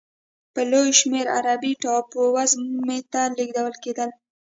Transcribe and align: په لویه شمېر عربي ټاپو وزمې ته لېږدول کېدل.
په 0.53 0.61
لویه 0.71 0.93
شمېر 0.99 1.25
عربي 1.37 1.73
ټاپو 1.81 2.21
وزمې 2.35 2.99
ته 3.11 3.21
لېږدول 3.37 3.75
کېدل. 3.83 4.09